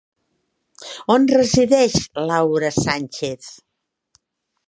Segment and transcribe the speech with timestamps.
[1.15, 1.97] On resideix
[2.31, 3.51] Laura Sánchez?